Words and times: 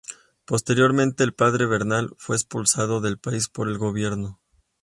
Posteriormente 0.45 1.23
el 1.23 1.35
padre 1.35 1.67
Bernal 1.67 2.11
fue 2.17 2.35
expulsado 2.35 3.01
del 3.01 3.19
país 3.19 3.49
por 3.49 3.67
el 3.69 3.77
gobierno. 3.77 4.39